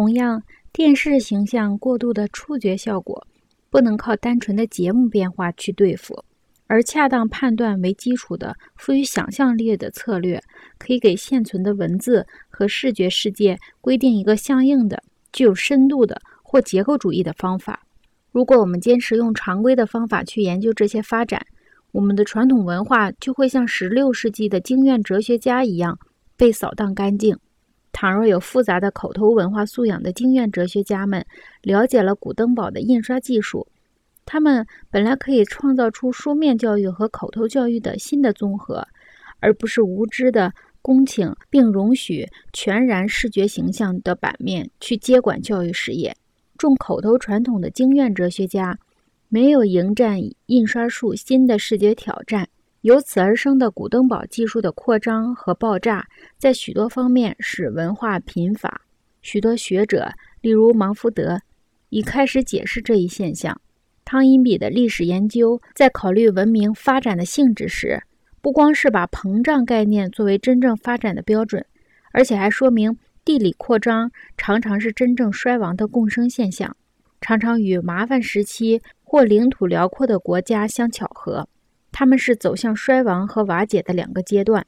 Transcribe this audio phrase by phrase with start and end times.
[0.00, 0.42] 同样，
[0.72, 3.26] 电视形象过度的触觉效果，
[3.68, 6.24] 不能靠单纯的节目变化去对付，
[6.68, 10.42] 而恰当判断为基础的、富于想象力的策略，
[10.78, 15.02] 可以给现存的文字和视觉世界规定一个相应的、
[15.34, 17.82] 具有深度的或结构主义的方法。
[18.32, 21.44] 如果我们坚持用常规的方法去研究这些发展，
[21.92, 25.98] 我们的传统文化就会像16世纪的经验哲学家一样
[26.38, 27.36] 被扫荡干净。
[27.92, 31.24] 倘若有复杂的口头文化素养的经验哲学家们
[31.62, 33.66] 了解了古登堡的印刷技术，
[34.24, 38.86] 他们本来可以创造出书面教育和口头教育的新的综合，
[39.40, 46.16] 而不是无知的恭请并容许全然视觉形象的版面去接管教育事业。
[46.56, 48.78] 重口头传统的经验哲学家，
[49.28, 52.48] 没有迎战印刷术新的视觉挑战，
[52.82, 56.06] 由此而生的古登堡技术的扩张和爆炸，
[56.38, 58.80] 在许多方面使文化贫乏。
[59.20, 61.38] 许多学者，例如芒福德，
[61.90, 63.60] 已开始解释这一现象。
[64.04, 68.02] 汤因比的历史研究在考虑文明发展的性质时，
[68.40, 71.64] 不光是把膨胀概念作为真正发展的标准，
[72.12, 72.96] 而且还说明。
[73.22, 76.74] 地理扩张常常是真正衰亡的共生现象，
[77.20, 81.46] 常常与麻烦时期或领土辽阔的国家相巧合。
[82.00, 84.66] 他们是走向衰亡和瓦解的两个阶段。